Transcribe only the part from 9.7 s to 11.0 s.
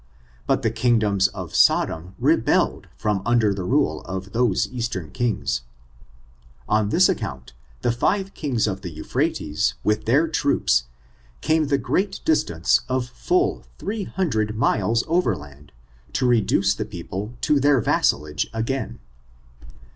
with their troops,